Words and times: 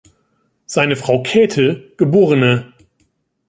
Seine 0.65 0.95
Frau 0.95 1.21
Käthe, 1.21 1.91
geb. 1.95 2.11